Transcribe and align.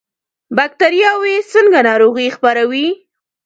بکتریاوې 0.57 1.35
څنګه 1.51 1.79
ناروغي 1.87 2.27
خپروي؟ 2.35 2.87